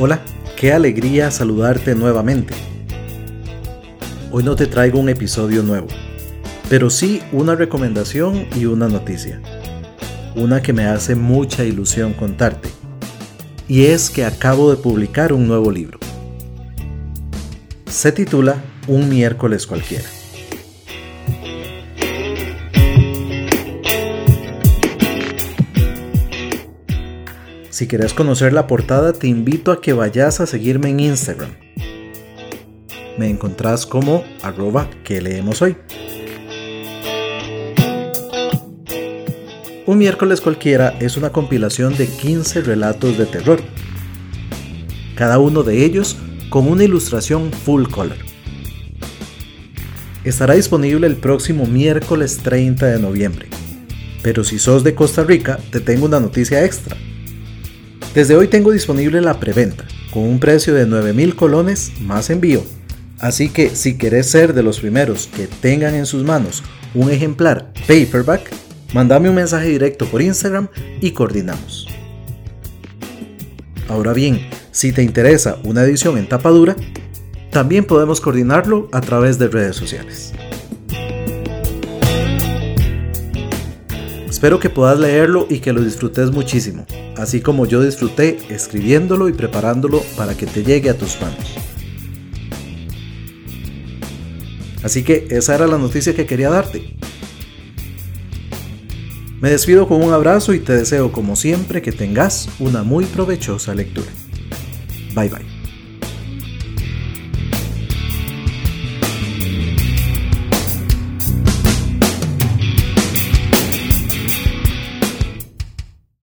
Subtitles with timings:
[0.00, 0.20] Hola,
[0.56, 2.54] qué alegría saludarte nuevamente.
[4.30, 5.88] Hoy no te traigo un episodio nuevo,
[6.68, 9.42] pero sí una recomendación y una noticia.
[10.36, 12.68] Una que me hace mucha ilusión contarte.
[13.66, 15.98] Y es que acabo de publicar un nuevo libro.
[17.86, 20.06] Se titula Un miércoles cualquiera.
[27.78, 31.50] Si quieres conocer la portada, te invito a que vayas a seguirme en Instagram.
[33.16, 35.76] Me encontrás como arroba que leemos hoy.
[39.86, 43.60] Un miércoles cualquiera es una compilación de 15 relatos de terror,
[45.14, 46.16] cada uno de ellos
[46.50, 48.18] con una ilustración full color.
[50.24, 53.46] Estará disponible el próximo miércoles 30 de noviembre,
[54.24, 56.96] pero si sos de Costa Rica te tengo una noticia extra.
[58.14, 62.64] Desde hoy tengo disponible la preventa, con un precio de 9.000 colones más envío.
[63.18, 66.62] Así que si querés ser de los primeros que tengan en sus manos
[66.94, 68.50] un ejemplar paperback,
[68.94, 70.68] mandame un mensaje directo por Instagram
[71.00, 71.86] y coordinamos.
[73.88, 76.76] Ahora bien, si te interesa una edición en tapa dura,
[77.50, 80.32] también podemos coordinarlo a través de redes sociales.
[84.38, 86.86] Espero que puedas leerlo y que lo disfrutes muchísimo
[87.18, 91.56] así como yo disfruté escribiéndolo y preparándolo para que te llegue a tus manos.
[94.84, 96.94] Así que esa era la noticia que quería darte.
[99.40, 103.74] Me despido con un abrazo y te deseo como siempre que tengas una muy provechosa
[103.74, 104.06] lectura.
[105.16, 105.57] Bye bye.